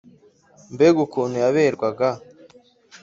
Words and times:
Mbega 0.73 0.99
ukuntu 1.05 1.35
yaberwaga 1.43 2.09